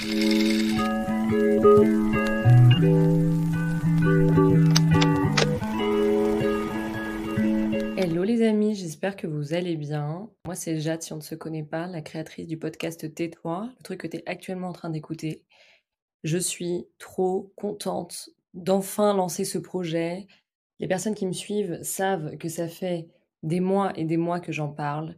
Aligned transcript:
Hello 0.00 0.12
les 8.22 8.42
amis, 8.42 8.76
j'espère 8.76 9.16
que 9.16 9.26
vous 9.26 9.54
allez 9.54 9.76
bien. 9.76 10.30
Moi 10.44 10.54
c'est 10.54 10.78
Jade, 10.78 11.02
si 11.02 11.12
on 11.12 11.16
ne 11.16 11.20
se 11.20 11.34
connaît 11.34 11.64
pas, 11.64 11.88
la 11.88 12.00
créatrice 12.00 12.46
du 12.46 12.56
podcast 12.56 13.12
Tais-toi, 13.12 13.72
le 13.76 13.82
truc 13.82 14.02
que 14.02 14.06
tu 14.06 14.18
es 14.18 14.22
actuellement 14.26 14.68
en 14.68 14.72
train 14.72 14.90
d'écouter. 14.90 15.44
Je 16.22 16.38
suis 16.38 16.86
trop 16.98 17.52
contente 17.56 18.30
d'enfin 18.54 19.14
lancer 19.14 19.44
ce 19.44 19.58
projet. 19.58 20.28
Les 20.78 20.86
personnes 20.86 21.16
qui 21.16 21.26
me 21.26 21.32
suivent 21.32 21.82
savent 21.82 22.36
que 22.36 22.48
ça 22.48 22.68
fait 22.68 23.08
des 23.42 23.58
mois 23.58 23.92
et 23.98 24.04
des 24.04 24.16
mois 24.16 24.38
que 24.38 24.52
j'en 24.52 24.68
parle. 24.68 25.16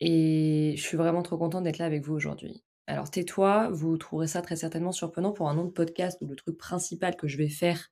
Et 0.00 0.74
je 0.76 0.82
suis 0.82 0.98
vraiment 0.98 1.22
trop 1.22 1.38
contente 1.38 1.64
d'être 1.64 1.78
là 1.78 1.86
avec 1.86 2.02
vous 2.02 2.12
aujourd'hui. 2.12 2.62
Alors 2.86 3.10
tais-toi, 3.10 3.70
vous 3.70 3.96
trouverez 3.96 4.26
ça 4.26 4.42
très 4.42 4.56
certainement 4.56 4.92
surprenant 4.92 5.32
pour 5.32 5.48
un 5.48 5.54
nom 5.54 5.64
de 5.64 5.70
podcast 5.70 6.18
où 6.20 6.26
le 6.26 6.36
truc 6.36 6.58
principal 6.58 7.16
que 7.16 7.28
je 7.28 7.38
vais 7.38 7.48
faire, 7.48 7.90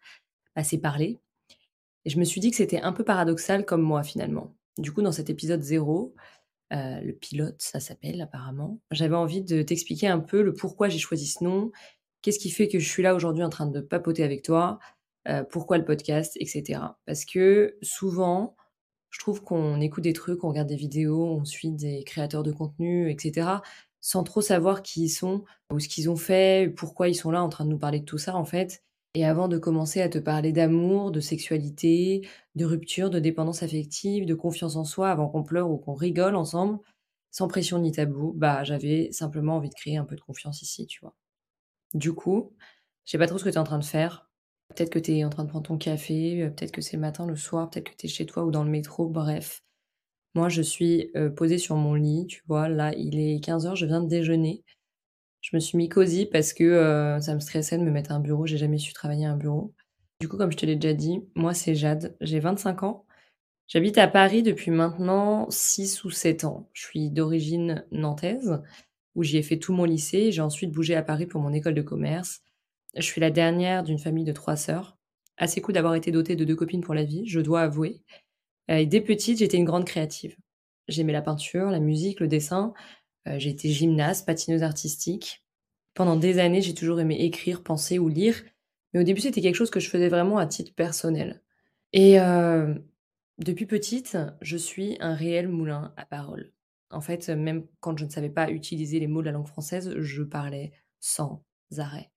bah, 0.56 0.64
c'est 0.64 0.78
parler. 0.78 1.20
Et 2.04 2.10
je 2.10 2.18
me 2.18 2.24
suis 2.24 2.40
dit 2.40 2.50
que 2.50 2.56
c'était 2.56 2.80
un 2.80 2.92
peu 2.92 3.04
paradoxal 3.04 3.64
comme 3.64 3.82
moi 3.82 4.02
finalement. 4.02 4.54
Du 4.78 4.92
coup, 4.92 5.02
dans 5.02 5.12
cet 5.12 5.30
épisode 5.30 5.62
0, 5.62 6.14
euh, 6.72 7.00
le 7.00 7.12
pilote, 7.12 7.56
ça 7.58 7.80
s'appelle 7.80 8.20
apparemment, 8.20 8.80
j'avais 8.90 9.16
envie 9.16 9.42
de 9.42 9.62
t'expliquer 9.62 10.06
un 10.06 10.20
peu 10.20 10.42
le 10.42 10.54
pourquoi 10.54 10.88
j'ai 10.88 10.98
choisi 10.98 11.26
ce 11.26 11.42
nom, 11.42 11.72
qu'est-ce 12.22 12.38
qui 12.38 12.50
fait 12.50 12.68
que 12.68 12.78
je 12.78 12.88
suis 12.88 13.02
là 13.02 13.14
aujourd'hui 13.14 13.42
en 13.42 13.48
train 13.48 13.66
de 13.66 13.80
papoter 13.80 14.22
avec 14.22 14.42
toi, 14.42 14.78
euh, 15.28 15.42
pourquoi 15.44 15.78
le 15.78 15.84
podcast, 15.84 16.36
etc. 16.40 16.80
Parce 17.06 17.24
que 17.24 17.76
souvent, 17.82 18.56
je 19.10 19.18
trouve 19.18 19.42
qu'on 19.42 19.80
écoute 19.80 20.04
des 20.04 20.12
trucs, 20.12 20.44
on 20.44 20.48
regarde 20.48 20.68
des 20.68 20.76
vidéos, 20.76 21.26
on 21.26 21.44
suit 21.44 21.72
des 21.72 22.04
créateurs 22.04 22.44
de 22.44 22.52
contenu, 22.52 23.10
etc., 23.10 23.48
sans 24.00 24.24
trop 24.24 24.40
savoir 24.40 24.82
qui 24.82 25.04
ils 25.04 25.08
sont, 25.10 25.44
ou 25.72 25.78
ce 25.80 25.88
qu'ils 25.88 26.10
ont 26.10 26.16
fait, 26.16 26.72
pourquoi 26.76 27.08
ils 27.08 27.14
sont 27.14 27.30
là 27.30 27.42
en 27.42 27.48
train 27.48 27.64
de 27.64 27.70
nous 27.70 27.78
parler 27.78 28.00
de 28.00 28.04
tout 28.04 28.18
ça, 28.18 28.36
en 28.36 28.44
fait. 28.44 28.82
Et 29.14 29.24
avant 29.26 29.48
de 29.48 29.58
commencer 29.58 30.00
à 30.00 30.08
te 30.08 30.18
parler 30.18 30.52
d'amour, 30.52 31.10
de 31.10 31.20
sexualité, 31.20 32.28
de 32.54 32.64
rupture, 32.64 33.10
de 33.10 33.18
dépendance 33.18 33.62
affective, 33.62 34.24
de 34.26 34.34
confiance 34.34 34.76
en 34.76 34.84
soi, 34.84 35.10
avant 35.10 35.28
qu'on 35.28 35.42
pleure 35.42 35.70
ou 35.70 35.78
qu'on 35.78 35.94
rigole 35.94 36.36
ensemble, 36.36 36.78
sans 37.30 37.48
pression 37.48 37.78
ni 37.78 37.92
tabou, 37.92 38.32
bah 38.36 38.64
j'avais 38.64 39.10
simplement 39.12 39.56
envie 39.56 39.68
de 39.70 39.74
créer 39.74 39.96
un 39.96 40.04
peu 40.04 40.16
de 40.16 40.20
confiance 40.20 40.62
ici, 40.62 40.86
tu 40.86 41.00
vois. 41.00 41.14
Du 41.94 42.12
coup, 42.14 42.52
je 43.04 43.12
sais 43.12 43.18
pas 43.18 43.26
trop 43.26 43.38
ce 43.38 43.44
que 43.44 43.50
tu 43.50 43.56
es 43.56 43.58
en 43.58 43.64
train 43.64 43.78
de 43.78 43.84
faire. 43.84 44.30
Peut-être 44.74 44.90
que 44.90 44.98
tu 44.98 45.12
es 45.12 45.24
en 45.24 45.30
train 45.30 45.44
de 45.44 45.48
prendre 45.50 45.66
ton 45.66 45.78
café, 45.78 46.42
euh, 46.42 46.50
peut-être 46.50 46.72
que 46.72 46.80
c'est 46.80 46.96
le 46.96 47.00
matin, 47.02 47.26
le 47.26 47.36
soir, 47.36 47.70
peut-être 47.70 47.90
que 47.90 47.96
tu 47.96 48.06
es 48.06 48.08
chez 48.08 48.26
toi 48.26 48.44
ou 48.44 48.50
dans 48.50 48.64
le 48.64 48.70
métro, 48.70 49.08
bref. 49.08 49.62
Moi, 50.34 50.48
je 50.48 50.62
suis 50.62 51.10
euh, 51.16 51.30
posée 51.30 51.58
sur 51.58 51.76
mon 51.76 51.94
lit, 51.94 52.26
tu 52.26 52.42
vois, 52.46 52.68
là, 52.68 52.92
il 52.96 53.18
est 53.18 53.44
15h, 53.44 53.74
je 53.74 53.86
viens 53.86 54.00
de 54.00 54.08
déjeuner. 54.08 54.62
Je 55.40 55.56
me 55.56 55.60
suis 55.60 55.78
mis 55.78 55.88
cosy 55.88 56.26
parce 56.26 56.52
que 56.52 56.64
euh, 56.64 57.20
ça 57.20 57.34
me 57.34 57.40
stressait 57.40 57.78
de 57.78 57.82
me 57.82 57.90
mettre 57.90 58.12
à 58.12 58.14
un 58.14 58.20
bureau, 58.20 58.46
j'ai 58.46 58.58
jamais 58.58 58.78
su 58.78 58.92
travailler 58.92 59.26
à 59.26 59.32
un 59.32 59.36
bureau. 59.36 59.74
Du 60.20 60.28
coup, 60.28 60.36
comme 60.36 60.52
je 60.52 60.56
te 60.56 60.66
l'ai 60.66 60.76
déjà 60.76 60.94
dit, 60.94 61.20
moi 61.34 61.54
c'est 61.54 61.74
Jade, 61.74 62.16
j'ai 62.20 62.40
25 62.40 62.82
ans. 62.82 63.06
J'habite 63.68 63.98
à 63.98 64.08
Paris 64.08 64.42
depuis 64.42 64.70
maintenant 64.70 65.48
6 65.48 66.04
ou 66.04 66.10
7 66.10 66.44
ans. 66.44 66.68
Je 66.72 66.82
suis 66.82 67.10
d'origine 67.10 67.86
nantaise, 67.92 68.60
où 69.14 69.22
j'y 69.22 69.38
ai 69.38 69.42
fait 69.42 69.58
tout 69.58 69.72
mon 69.72 69.84
lycée. 69.84 70.32
J'ai 70.32 70.42
ensuite 70.42 70.72
bougé 70.72 70.94
à 70.94 71.02
Paris 71.02 71.26
pour 71.26 71.40
mon 71.40 71.52
école 71.52 71.74
de 71.74 71.82
commerce. 71.82 72.42
Je 72.96 73.02
suis 73.02 73.20
la 73.20 73.30
dernière 73.30 73.82
d'une 73.82 73.98
famille 73.98 74.24
de 74.24 74.32
trois 74.32 74.56
sœurs. 74.56 74.98
Assez 75.36 75.60
cool 75.60 75.74
d'avoir 75.74 75.94
été 75.94 76.10
dotée 76.10 76.36
de 76.36 76.44
deux 76.44 76.56
copines 76.56 76.82
pour 76.82 76.94
la 76.94 77.04
vie, 77.04 77.26
je 77.26 77.40
dois 77.40 77.62
avouer. 77.62 78.02
Euh, 78.70 78.84
dès 78.84 79.00
petite, 79.00 79.38
j'étais 79.38 79.56
une 79.56 79.64
grande 79.64 79.84
créative. 79.84 80.36
J'aimais 80.88 81.12
la 81.12 81.22
peinture, 81.22 81.70
la 81.70 81.80
musique, 81.80 82.20
le 82.20 82.28
dessin. 82.28 82.72
Euh, 83.28 83.38
j'ai 83.38 83.50
été 83.50 83.70
gymnaste, 83.70 84.26
patineuse 84.26 84.62
artistique. 84.62 85.44
Pendant 85.94 86.16
des 86.16 86.38
années, 86.38 86.62
j'ai 86.62 86.74
toujours 86.74 87.00
aimé 87.00 87.16
écrire, 87.20 87.62
penser 87.62 87.98
ou 87.98 88.08
lire. 88.08 88.42
Mais 88.92 89.00
au 89.00 89.02
début, 89.02 89.20
c'était 89.20 89.40
quelque 89.40 89.54
chose 89.56 89.70
que 89.70 89.80
je 89.80 89.88
faisais 89.88 90.08
vraiment 90.08 90.38
à 90.38 90.46
titre 90.46 90.74
personnel. 90.74 91.42
Et 91.92 92.20
euh, 92.20 92.74
depuis 93.38 93.66
petite, 93.66 94.16
je 94.40 94.56
suis 94.56 94.96
un 95.00 95.14
réel 95.14 95.48
moulin 95.48 95.92
à 95.96 96.04
paroles. 96.04 96.52
En 96.90 97.00
fait, 97.00 97.28
même 97.28 97.66
quand 97.80 97.96
je 97.96 98.04
ne 98.04 98.10
savais 98.10 98.30
pas 98.30 98.50
utiliser 98.50 98.98
les 98.98 99.06
mots 99.06 99.20
de 99.20 99.26
la 99.26 99.32
langue 99.32 99.46
française, 99.46 99.94
je 99.98 100.22
parlais 100.22 100.72
sans 100.98 101.44
arrêt. 101.78 102.10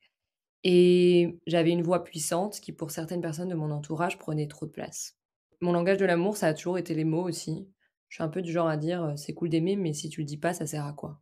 Et 0.64 1.40
j'avais 1.46 1.72
une 1.72 1.84
voix 1.84 2.04
puissante 2.04 2.60
qui, 2.60 2.72
pour 2.72 2.92
certaines 2.92 3.22
personnes 3.22 3.50
de 3.50 3.56
mon 3.56 3.72
entourage, 3.72 4.18
prenait 4.18 4.48
trop 4.48 4.66
de 4.66 4.72
place. 4.72 5.18
Mon 5.64 5.72
langage 5.72 5.98
de 5.98 6.04
l'amour, 6.04 6.36
ça 6.36 6.48
a 6.48 6.54
toujours 6.54 6.78
été 6.78 6.94
les 6.94 7.06
mots 7.06 7.24
aussi. 7.24 7.70
Je 8.10 8.18
suis 8.18 8.24
un 8.24 8.28
peu 8.28 8.42
du 8.42 8.52
genre 8.52 8.68
à 8.68 8.76
dire 8.76 9.02
euh, 9.02 9.16
c'est 9.16 9.34
cool 9.34 9.48
d'aimer, 9.48 9.78
mais 9.78 9.94
si 9.94 10.10
tu 10.10 10.20
le 10.20 10.26
dis 10.26 10.36
pas, 10.36 10.54
ça 10.54 10.68
sert 10.68 10.86
à 10.86 10.92
quoi? 10.92 11.22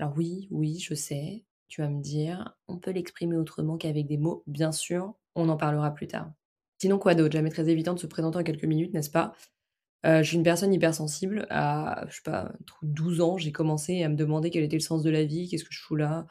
Alors 0.00 0.14
oui, 0.16 0.48
oui, 0.50 0.80
je 0.80 0.94
sais, 0.94 1.44
tu 1.68 1.80
vas 1.80 1.88
me 1.88 2.02
dire, 2.02 2.56
on 2.66 2.78
peut 2.78 2.90
l'exprimer 2.90 3.36
autrement 3.36 3.78
qu'avec 3.78 4.08
des 4.08 4.18
mots, 4.18 4.42
bien 4.48 4.72
sûr, 4.72 5.14
on 5.36 5.48
en 5.48 5.56
parlera 5.56 5.94
plus 5.94 6.08
tard. 6.08 6.32
Sinon, 6.80 6.98
quoi 6.98 7.14
d'autre? 7.14 7.34
Jamais 7.34 7.50
très 7.50 7.68
évident 7.68 7.94
de 7.94 8.00
se 8.00 8.08
présenter 8.08 8.36
en 8.36 8.42
quelques 8.42 8.64
minutes, 8.64 8.94
n'est-ce 8.94 9.10
pas? 9.10 9.32
Euh, 10.04 10.24
Je 10.24 10.28
suis 10.28 10.36
une 10.36 10.42
personne 10.42 10.74
hypersensible. 10.74 11.46
À, 11.48 12.04
je 12.08 12.16
sais 12.16 12.22
pas, 12.24 12.52
12 12.82 13.20
ans, 13.20 13.38
j'ai 13.38 13.52
commencé 13.52 14.02
à 14.02 14.08
me 14.08 14.16
demander 14.16 14.50
quel 14.50 14.64
était 14.64 14.74
le 14.74 14.80
sens 14.80 15.04
de 15.04 15.10
la 15.10 15.22
vie, 15.22 15.48
qu'est-ce 15.48 15.62
que 15.62 15.72
je 15.72 15.80
fous 15.80 15.94
là, 15.94 16.26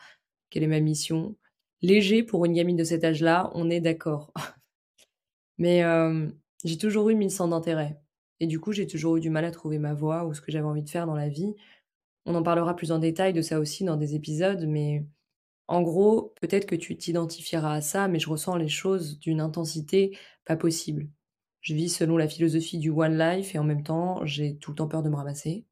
quelle 0.49 0.63
est 0.63 0.67
ma 0.67 0.81
mission. 0.81 1.37
Léger 1.81 2.23
pour 2.23 2.43
une 2.43 2.51
gamine 2.51 2.75
de 2.75 2.83
cet 2.83 3.05
âge-là, 3.05 3.51
on 3.53 3.69
est 3.69 3.79
d'accord. 3.79 4.33
Mais 5.57 5.83
euh, 5.83 6.27
j'ai 6.63 6.77
toujours 6.77 7.09
eu 7.09 7.15
mille 7.15 7.31
centres 7.31 7.51
d'intérêt. 7.51 7.99
Et 8.39 8.47
du 8.47 8.59
coup, 8.59 8.71
j'ai 8.71 8.87
toujours 8.87 9.17
eu 9.17 9.19
du 9.19 9.29
mal 9.29 9.45
à 9.45 9.51
trouver 9.51 9.77
ma 9.77 9.93
voie 9.93 10.25
ou 10.25 10.33
ce 10.33 10.41
que 10.41 10.51
j'avais 10.51 10.65
envie 10.65 10.83
de 10.83 10.89
faire 10.89 11.05
dans 11.05 11.15
la 11.15 11.29
vie. 11.29 11.53
On 12.25 12.35
en 12.35 12.43
parlera 12.43 12.75
plus 12.75 12.91
en 12.91 12.99
détail 12.99 13.33
de 13.33 13.41
ça 13.41 13.59
aussi 13.59 13.83
dans 13.83 13.97
des 13.97 14.15
épisodes, 14.15 14.65
mais 14.67 15.05
en 15.67 15.81
gros, 15.81 16.33
peut-être 16.41 16.65
que 16.65 16.75
tu 16.75 16.97
t'identifieras 16.97 17.75
à 17.75 17.81
ça, 17.81 18.07
mais 18.07 18.19
je 18.19 18.29
ressens 18.29 18.57
les 18.57 18.67
choses 18.67 19.19
d'une 19.19 19.41
intensité 19.41 20.17
pas 20.45 20.55
possible. 20.55 21.07
Je 21.61 21.75
vis 21.75 21.89
selon 21.89 22.17
la 22.17 22.27
philosophie 22.27 22.79
du 22.79 22.89
One 22.89 23.17
Life 23.17 23.55
et 23.55 23.59
en 23.59 23.63
même 23.63 23.83
temps, 23.83 24.25
j'ai 24.25 24.57
tout 24.57 24.71
le 24.71 24.75
temps 24.75 24.87
peur 24.87 25.03
de 25.03 25.09
me 25.09 25.15
ramasser. 25.15 25.65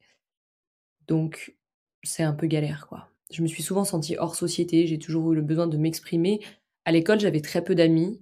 Donc, 1.07 1.55
c'est 2.03 2.23
un 2.23 2.33
peu 2.33 2.47
galère, 2.47 2.87
quoi. 2.87 3.09
Je 3.31 3.41
me 3.41 3.47
suis 3.47 3.63
souvent 3.63 3.83
sentie 3.83 4.15
hors 4.17 4.35
société, 4.35 4.87
j'ai 4.87 4.99
toujours 4.99 5.33
eu 5.33 5.35
le 5.35 5.41
besoin 5.41 5.67
de 5.67 5.77
m'exprimer. 5.77 6.39
À 6.85 6.91
l'école, 6.91 7.19
j'avais 7.19 7.41
très 7.41 7.63
peu 7.63 7.75
d'amis, 7.75 8.21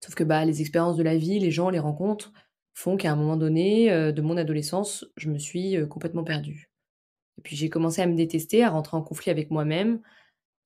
sauf 0.00 0.14
que 0.14 0.24
bah, 0.24 0.44
les 0.44 0.60
expériences 0.60 0.96
de 0.96 1.02
la 1.02 1.16
vie, 1.16 1.38
les 1.38 1.50
gens, 1.50 1.70
les 1.70 1.78
rencontres 1.78 2.32
font 2.74 2.96
qu'à 2.96 3.12
un 3.12 3.16
moment 3.16 3.36
donné 3.36 3.92
euh, 3.92 4.12
de 4.12 4.22
mon 4.22 4.36
adolescence, 4.36 5.06
je 5.16 5.28
me 5.28 5.38
suis 5.38 5.76
euh, 5.76 5.86
complètement 5.86 6.24
perdue. 6.24 6.70
Et 7.38 7.42
puis 7.42 7.56
j'ai 7.56 7.68
commencé 7.68 8.00
à 8.02 8.06
me 8.06 8.16
détester, 8.16 8.64
à 8.64 8.70
rentrer 8.70 8.96
en 8.96 9.02
conflit 9.02 9.30
avec 9.30 9.50
moi-même, 9.50 10.00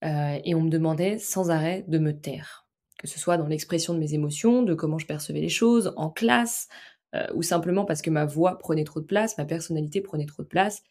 euh, 0.05 0.39
et 0.45 0.55
on 0.55 0.63
me 0.63 0.71
demandait 0.71 1.19
sans 1.19 1.51
arrêt 1.51 1.85
de 1.89 1.99
me 1.99 2.13
taire. 2.19 2.69
Que 2.99 3.09
ce 3.09 3.19
soit 3.19 3.37
dans 3.37 3.47
l'expression 3.47 3.95
de 3.95 3.99
mes 3.99 4.15
émotions, 4.15 4.63
de 4.63 4.75
comment 4.75 4.99
je 4.99 5.07
percevais 5.07 5.41
les 5.41 5.49
choses, 5.49 5.93
en 5.97 6.11
classe, 6.11 6.69
ou 7.35 7.43
simplement 7.43 7.85
parce 7.85 8.03
que 8.03 8.11
ma 8.11 8.25
voix 8.25 8.59
prenait 8.59 8.83
trop 8.83 8.99
de 8.99 9.05
place, 9.05 9.39
ma 9.39 9.45
personnalité 9.45 10.01
prenait 10.01 10.27
trop 10.27 10.43
de 10.43 10.49
place. 10.49 10.83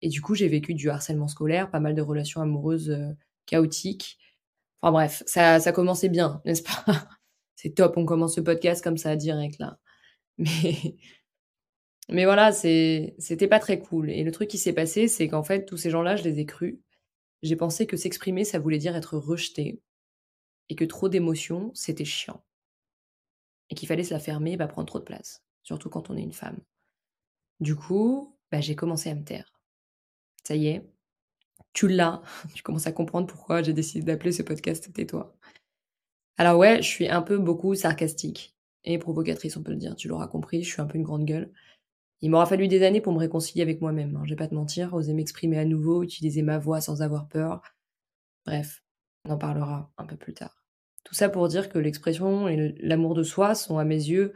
Et 0.00 0.08
du 0.08 0.22
coup, 0.22 0.36
j'ai 0.36 0.46
vécu 0.46 0.74
du 0.74 0.90
harcèlement 0.90 1.26
scolaire, 1.26 1.72
pas 1.72 1.80
mal 1.80 1.96
de 1.96 2.02
relations 2.02 2.40
amoureuses 2.40 2.96
chaotiques. 3.46 4.18
Enfin 4.80 4.92
bref, 4.92 5.22
ça, 5.26 5.58
ça 5.58 5.72
commençait 5.72 6.08
bien, 6.08 6.40
n'est-ce 6.44 6.62
pas? 6.62 7.08
C'est 7.56 7.74
top, 7.74 7.96
on 7.96 8.06
commence 8.06 8.36
ce 8.36 8.40
podcast 8.40 8.84
comme 8.84 8.98
ça 8.98 9.16
direct 9.16 9.58
là. 9.58 9.78
Mais 10.38 10.96
mais 12.08 12.24
voilà, 12.24 12.52
c'était 12.52 13.48
pas 13.48 13.58
très 13.58 13.80
cool. 13.80 14.10
Et 14.10 14.22
le 14.22 14.30
truc 14.30 14.48
qui 14.48 14.58
s'est 14.58 14.72
passé, 14.72 15.08
c'est 15.08 15.28
qu'en 15.28 15.42
fait, 15.42 15.64
tous 15.64 15.76
ces 15.76 15.90
gens-là, 15.90 16.16
je 16.16 16.22
les 16.22 16.38
ai 16.38 16.46
crus. 16.46 16.78
J'ai 17.42 17.56
pensé 17.56 17.86
que 17.86 17.96
s'exprimer, 17.96 18.44
ça 18.44 18.58
voulait 18.58 18.78
dire 18.78 18.94
être 18.96 19.16
rejeté. 19.16 19.82
Et 20.68 20.76
que 20.76 20.84
trop 20.84 21.08
d'émotions, 21.08 21.72
c'était 21.74 22.04
chiant. 22.04 22.44
Et 23.70 23.74
qu'il 23.74 23.88
fallait 23.88 24.04
se 24.04 24.14
la 24.14 24.20
fermer 24.20 24.56
pas 24.56 24.68
prendre 24.68 24.86
trop 24.86 25.00
de 25.00 25.04
place. 25.04 25.42
Surtout 25.62 25.90
quand 25.90 26.10
on 26.10 26.16
est 26.16 26.22
une 26.22 26.32
femme. 26.32 26.60
Du 27.58 27.74
coup, 27.74 28.36
bah, 28.52 28.60
j'ai 28.60 28.76
commencé 28.76 29.10
à 29.10 29.14
me 29.14 29.24
taire. 29.24 29.52
Ça 30.44 30.54
y 30.54 30.68
est, 30.68 30.88
tu 31.72 31.88
l'as. 31.88 32.22
Tu 32.54 32.62
commences 32.62 32.86
à 32.86 32.92
comprendre 32.92 33.26
pourquoi 33.26 33.62
j'ai 33.62 33.72
décidé 33.72 34.04
d'appeler 34.04 34.32
ce 34.32 34.42
podcast 34.42 34.92
Tais-toi. 34.92 35.36
Alors 36.38 36.58
ouais, 36.58 36.82
je 36.82 36.88
suis 36.88 37.08
un 37.08 37.22
peu 37.22 37.38
beaucoup 37.38 37.74
sarcastique 37.74 38.54
et 38.84 38.98
provocatrice, 38.98 39.56
on 39.56 39.62
peut 39.62 39.72
le 39.72 39.78
dire. 39.78 39.96
Tu 39.96 40.08
l'auras 40.08 40.28
compris, 40.28 40.62
je 40.62 40.70
suis 40.70 40.82
un 40.82 40.86
peu 40.86 40.98
une 40.98 41.04
grande 41.04 41.24
gueule. 41.24 41.50
Il 42.20 42.30
m'aura 42.30 42.46
fallu 42.46 42.68
des 42.68 42.82
années 42.82 43.00
pour 43.00 43.12
me 43.12 43.18
réconcilier 43.18 43.62
avec 43.62 43.80
moi-même. 43.80 44.16
Hein. 44.16 44.22
Je 44.24 44.30
vais 44.30 44.36
pas 44.36 44.48
te 44.48 44.54
mentir, 44.54 44.94
oser 44.94 45.12
m'exprimer 45.12 45.58
à 45.58 45.64
nouveau, 45.64 46.02
utiliser 46.02 46.42
ma 46.42 46.58
voix 46.58 46.80
sans 46.80 47.02
avoir 47.02 47.28
peur. 47.28 47.62
Bref, 48.46 48.82
on 49.24 49.30
en 49.30 49.38
parlera 49.38 49.90
un 49.98 50.06
peu 50.06 50.16
plus 50.16 50.34
tard. 50.34 50.62
Tout 51.04 51.14
ça 51.14 51.28
pour 51.28 51.46
dire 51.48 51.68
que 51.68 51.78
l'expression 51.78 52.48
et 52.48 52.74
l'amour 52.80 53.14
de 53.14 53.22
soi 53.22 53.54
sont 53.54 53.78
à 53.78 53.84
mes 53.84 53.94
yeux 53.94 54.34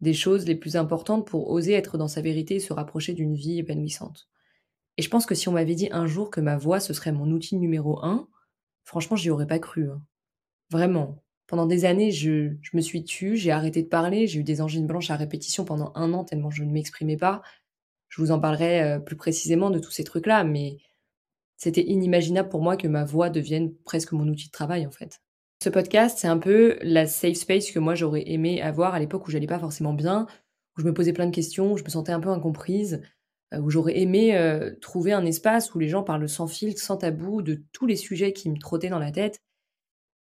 des 0.00 0.14
choses 0.14 0.46
les 0.46 0.54
plus 0.54 0.76
importantes 0.76 1.26
pour 1.26 1.50
oser 1.50 1.72
être 1.72 1.96
dans 1.96 2.08
sa 2.08 2.20
vérité 2.20 2.56
et 2.56 2.60
se 2.60 2.72
rapprocher 2.72 3.14
d'une 3.14 3.34
vie 3.34 3.58
épanouissante. 3.58 4.28
Et 4.98 5.02
je 5.02 5.08
pense 5.08 5.26
que 5.26 5.34
si 5.34 5.48
on 5.48 5.52
m'avait 5.52 5.74
dit 5.74 5.88
un 5.92 6.06
jour 6.06 6.30
que 6.30 6.40
ma 6.40 6.56
voix 6.56 6.80
ce 6.80 6.92
serait 6.92 7.12
mon 7.12 7.30
outil 7.30 7.56
numéro 7.56 8.04
un, 8.04 8.28
franchement 8.84 9.16
j'y 9.16 9.30
aurais 9.30 9.46
pas 9.46 9.58
cru. 9.58 9.90
Hein. 9.90 10.02
Vraiment. 10.70 11.22
Pendant 11.52 11.66
des 11.66 11.84
années, 11.84 12.12
je, 12.12 12.54
me 12.72 12.80
suis 12.80 13.04
tue, 13.04 13.36
j'ai 13.36 13.50
arrêté 13.50 13.82
de 13.82 13.88
parler, 13.88 14.26
j'ai 14.26 14.40
eu 14.40 14.42
des 14.42 14.62
angines 14.62 14.86
blanches 14.86 15.10
à 15.10 15.16
répétition 15.16 15.66
pendant 15.66 15.92
un 15.94 16.14
an 16.14 16.24
tellement 16.24 16.48
je 16.48 16.64
ne 16.64 16.72
m'exprimais 16.72 17.18
pas. 17.18 17.42
Je 18.08 18.22
vous 18.22 18.30
en 18.30 18.40
parlerai 18.40 18.82
euh, 18.82 18.98
plus 18.98 19.16
précisément 19.16 19.68
de 19.68 19.78
tous 19.78 19.90
ces 19.90 20.02
trucs-là, 20.02 20.44
mais 20.44 20.78
c'était 21.58 21.82
inimaginable 21.82 22.48
pour 22.48 22.62
moi 22.62 22.78
que 22.78 22.88
ma 22.88 23.04
voix 23.04 23.28
devienne 23.28 23.74
presque 23.84 24.12
mon 24.12 24.26
outil 24.28 24.46
de 24.46 24.50
travail 24.50 24.86
en 24.86 24.90
fait. 24.90 25.20
Ce 25.62 25.68
podcast, 25.68 26.16
c'est 26.18 26.26
un 26.26 26.38
peu 26.38 26.78
la 26.80 27.06
safe 27.06 27.36
space 27.36 27.70
que 27.70 27.78
moi 27.78 27.94
j'aurais 27.94 28.30
aimé 28.30 28.62
avoir 28.62 28.94
à 28.94 28.98
l'époque 28.98 29.28
où 29.28 29.30
j'allais 29.30 29.46
pas 29.46 29.58
forcément 29.58 29.92
bien, 29.92 30.26
où 30.78 30.80
je 30.80 30.86
me 30.86 30.94
posais 30.94 31.12
plein 31.12 31.26
de 31.26 31.34
questions, 31.34 31.74
où 31.74 31.76
je 31.76 31.84
me 31.84 31.90
sentais 31.90 32.12
un 32.12 32.20
peu 32.20 32.30
incomprise, 32.30 33.02
euh, 33.52 33.58
où 33.58 33.68
j'aurais 33.68 33.98
aimé 33.98 34.38
euh, 34.38 34.74
trouver 34.80 35.12
un 35.12 35.26
espace 35.26 35.74
où 35.74 35.78
les 35.78 35.90
gens 35.90 36.02
parlent 36.02 36.30
sans 36.30 36.46
filtre, 36.46 36.80
sans 36.80 36.96
tabou, 36.96 37.42
de 37.42 37.62
tous 37.72 37.84
les 37.84 37.96
sujets 37.96 38.32
qui 38.32 38.48
me 38.48 38.56
trottaient 38.56 38.88
dans 38.88 38.98
la 38.98 39.12
tête 39.12 39.42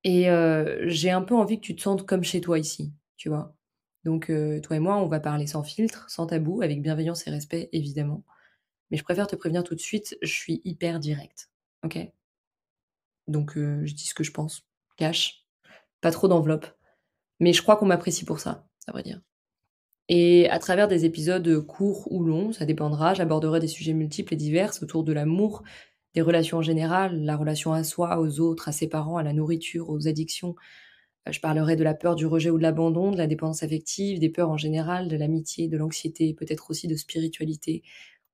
et 0.05 0.27
j'ai 0.87 1.11
un 1.11 1.21
peu 1.21 1.35
envie 1.35 1.59
que 1.59 1.65
tu 1.65 1.75
te 1.75 1.81
sentes 1.81 2.05
comme 2.05 2.23
chez 2.23 2.39
toi 2.39 2.57
ici, 2.57 2.93
tu 3.17 3.27
vois. 3.27 3.53
Donc 4.05 4.31
toi 4.63 4.77
et 4.77 4.79
moi, 4.79 4.95
on 4.97 5.07
va 5.07 5.19
parler 5.19 5.47
sans 5.47 5.63
filtre, 5.63 6.09
sans 6.09 6.27
tabou, 6.27 6.61
avec 6.61 6.81
bienveillance 6.81 7.27
et 7.27 7.31
respect, 7.31 7.67
évidemment. 7.73 8.23
Mais 8.91 8.97
je 8.97 9.03
préfère 9.03 9.27
te 9.27 9.35
prévenir 9.35 9.63
tout 9.63 9.75
de 9.75 9.81
suite, 9.81 10.17
je 10.21 10.31
suis 10.31 10.61
hyper 10.63 10.99
directe, 10.99 11.49
ok? 11.83 11.97
Donc 13.27 13.53
je 13.55 13.93
dis 13.93 14.05
ce 14.05 14.13
que 14.13 14.23
je 14.23 14.31
pense, 14.31 14.65
cash, 14.95 15.45
pas 15.99 16.11
trop 16.11 16.27
d'enveloppe. 16.27 16.67
Mais 17.39 17.51
je 17.51 17.61
crois 17.61 17.75
qu'on 17.75 17.87
m'apprécie 17.87 18.23
pour 18.23 18.39
ça, 18.39 18.67
ça 18.79 18.91
vrai 18.91 19.03
dire. 19.03 19.19
Et 20.07 20.47
à 20.51 20.59
travers 20.59 20.87
des 20.87 21.03
épisodes 21.05 21.65
courts 21.65 22.11
ou 22.11 22.23
longs, 22.23 22.53
ça 22.53 22.65
dépendra, 22.65 23.15
j'aborderai 23.15 23.59
des 23.59 23.67
sujets 23.67 23.93
multiples 23.93 24.35
et 24.35 24.37
divers 24.37 24.71
autour 24.83 25.03
de 25.03 25.11
l'amour, 25.11 25.63
des 26.15 26.21
relations 26.21 26.57
en 26.59 26.61
général, 26.61 27.21
la 27.23 27.35
relation 27.35 27.73
à 27.73 27.83
soi, 27.83 28.19
aux 28.19 28.39
autres, 28.39 28.69
à 28.69 28.71
ses 28.71 28.87
parents, 28.87 29.17
à 29.17 29.23
la 29.23 29.33
nourriture, 29.33 29.89
aux 29.89 30.07
addictions. 30.07 30.55
Euh, 31.27 31.31
je 31.31 31.41
parlerai 31.41 31.75
de 31.75 31.83
la 31.83 31.93
peur 31.93 32.15
du 32.15 32.25
rejet 32.25 32.49
ou 32.49 32.57
de 32.57 32.63
l'abandon, 32.63 33.11
de 33.11 33.17
la 33.17 33.27
dépendance 33.27 33.63
affective, 33.63 34.19
des 34.19 34.29
peurs 34.29 34.49
en 34.49 34.57
général, 34.57 35.09
de 35.09 35.17
l'amitié, 35.17 35.67
de 35.67 35.77
l'anxiété, 35.77 36.33
peut-être 36.33 36.71
aussi 36.71 36.87
de 36.87 36.95
spiritualité. 36.95 37.83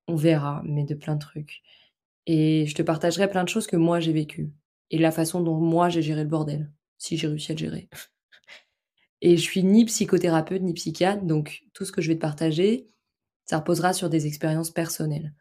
On 0.06 0.14
verra, 0.14 0.62
mais 0.64 0.84
de 0.84 0.94
plein 0.94 1.14
de 1.16 1.20
trucs. 1.20 1.62
Et 2.26 2.66
je 2.66 2.74
te 2.74 2.82
partagerai 2.82 3.28
plein 3.28 3.44
de 3.44 3.48
choses 3.48 3.66
que 3.66 3.76
moi 3.76 3.98
j'ai 4.00 4.12
vécues. 4.12 4.52
Et 4.90 4.98
la 4.98 5.10
façon 5.10 5.40
dont 5.40 5.58
moi 5.58 5.88
j'ai 5.88 6.02
géré 6.02 6.22
le 6.22 6.28
bordel, 6.28 6.70
si 6.98 7.16
j'ai 7.16 7.26
réussi 7.26 7.52
à 7.52 7.54
le 7.54 7.58
gérer. 7.58 7.88
Et 9.22 9.36
je 9.36 9.42
suis 9.42 9.64
ni 9.64 9.84
psychothérapeute 9.84 10.62
ni 10.62 10.74
psychiatre, 10.74 11.24
donc 11.24 11.62
tout 11.74 11.84
ce 11.84 11.92
que 11.92 12.00
je 12.02 12.08
vais 12.08 12.16
te 12.16 12.20
partager, 12.20 12.88
ça 13.46 13.58
reposera 13.58 13.92
sur 13.92 14.10
des 14.10 14.26
expériences 14.26 14.70
personnelles. 14.70 15.32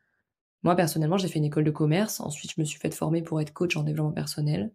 Moi, 0.64 0.76
personnellement, 0.76 1.18
j'ai 1.18 1.28
fait 1.28 1.40
une 1.40 1.46
école 1.46 1.64
de 1.64 1.72
commerce. 1.72 2.20
Ensuite, 2.20 2.52
je 2.56 2.62
me 2.62 2.66
suis 2.66 2.80
fait 2.80 2.94
former 2.94 3.22
pour 3.22 3.42
être 3.42 3.54
coach 3.54 3.76
en 3.76 3.84
développement 3.84 4.12
personnel. 4.12 4.72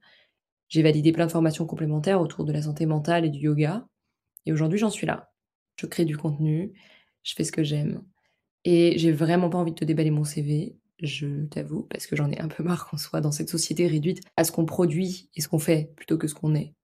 J'ai 0.69 0.83
validé 0.83 1.12
plein 1.12 1.27
de 1.27 1.33
formations 1.33 1.67
complémentaires 1.67 2.21
autour 2.21 2.44
de 2.44 2.53
la 2.53 2.62
santé 2.62 2.87
mentale 2.87 3.25
et 3.25 3.31
du 3.31 3.41
yoga. 3.41 3.87
Et 4.47 4.53
aujourd'hui, 4.53 4.79
j'en 4.79 4.91
suis 4.91 5.06
là. 5.06 5.33
Je 5.77 5.87
crée 5.87 6.05
du 6.05 6.17
contenu, 6.17 6.73
je 7.23 7.35
fais 7.35 7.44
ce 7.44 7.53
que 7.53 7.62
j'aime. 7.62 8.03
Et 8.65 8.99
j'ai 8.99 9.12
vraiment 9.12 9.50
pas 9.50 9.59
envie 9.59 9.73
de 9.73 9.77
te 9.77 9.85
déballer 9.85 10.11
mon 10.11 10.25
CV, 10.25 10.77
je 11.00 11.47
t'avoue, 11.47 11.83
parce 11.83 12.06
que 12.06 12.17
j'en 12.17 12.31
ai 12.31 12.41
un 12.41 12.49
peu 12.49 12.65
marre 12.65 12.88
qu'on 12.88 12.97
soit 12.97 13.21
dans 13.21 13.31
cette 13.33 13.50
société 13.50 13.87
réduite 13.87 14.23
à 14.37 14.44
ce 14.44 14.53
qu'on 14.53 14.67
produit 14.67 15.31
et 15.35 15.41
ce 15.41 15.49
qu'on 15.49 15.59
fait 15.61 15.93
plutôt 15.97 16.19
que 16.19 16.27
ce 16.27 16.35
qu'on 16.35 16.55
est. 16.55 16.75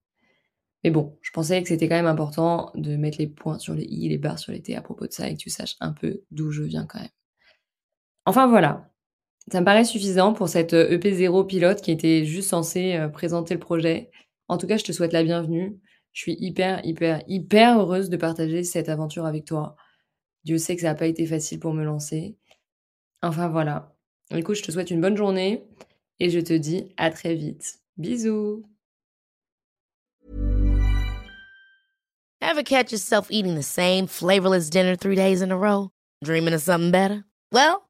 Mais 0.83 0.91
bon, 0.91 1.17
je 1.21 1.31
pensais 1.31 1.61
que 1.61 1.69
c'était 1.69 1.89
quand 1.89 1.95
même 1.95 2.07
important 2.07 2.71
de 2.75 2.95
mettre 2.97 3.17
les 3.17 3.27
points 3.27 3.59
sur 3.59 3.73
les 3.73 3.83
i, 3.85 4.09
les 4.09 4.17
barres 4.17 4.39
sur 4.39 4.51
les 4.51 4.61
t 4.61 4.75
à 4.75 4.81
propos 4.81 5.07
de 5.07 5.13
ça 5.13 5.29
et 5.29 5.33
que 5.33 5.39
tu 5.39 5.49
saches 5.49 5.75
un 5.79 5.93
peu 5.93 6.23
d'où 6.31 6.51
je 6.51 6.63
viens 6.63 6.85
quand 6.85 6.99
même. 6.99 7.09
Enfin 8.25 8.47
voilà, 8.47 8.92
ça 9.51 9.59
me 9.59 9.65
paraît 9.65 9.83
suffisant 9.83 10.33
pour 10.33 10.47
cette 10.47 10.73
EP0 10.73 11.37
euh, 11.37 11.41
e 11.41 11.43
pilote 11.43 11.81
qui 11.81 11.91
était 11.91 12.25
juste 12.25 12.49
censée 12.49 12.95
euh, 12.95 13.09
présenter 13.09 13.53
le 13.53 13.59
projet. 13.59 14.09
En 14.47 14.57
tout 14.57 14.67
cas, 14.67 14.77
je 14.77 14.83
te 14.83 14.91
souhaite 14.91 15.13
la 15.13 15.23
bienvenue. 15.23 15.79
Je 16.13 16.21
suis 16.21 16.37
hyper, 16.39 16.85
hyper, 16.85 17.21
hyper 17.27 17.79
heureuse 17.79 18.09
de 18.09 18.17
partager 18.17 18.63
cette 18.63 18.87
aventure 18.87 19.25
avec 19.25 19.45
toi. 19.45 19.75
Dieu 20.45 20.57
sait 20.57 20.75
que 20.75 20.81
ça 20.81 20.89
n'a 20.89 20.95
pas 20.95 21.07
été 21.07 21.25
facile 21.25 21.59
pour 21.59 21.73
me 21.73 21.83
lancer. 21.83 22.37
Enfin 23.21 23.49
voilà. 23.49 23.95
Écoute, 24.31 24.55
je 24.55 24.63
te 24.63 24.71
souhaite 24.71 24.91
une 24.91 25.01
bonne 25.01 25.17
journée 25.17 25.63
et 26.19 26.29
je 26.29 26.39
te 26.39 26.53
dis 26.53 26.89
à 26.97 27.09
très 27.09 27.35
vite. 27.35 27.79
Bisous. 27.97 28.63
Ever 32.41 32.63
catch 32.63 32.91
yourself 32.91 33.27
eating 33.31 33.55
the 33.55 33.63
same 33.63 34.05
flavorless 34.07 34.69
dinner 34.69 34.95
three 34.95 35.15
days 35.15 35.41
in 35.41 35.51
a 35.51 35.57
row? 35.57 35.89
Dreaming 36.23 36.53
of 36.53 36.61
something 36.61 36.91
better? 36.91 37.23
Well, 37.51 37.89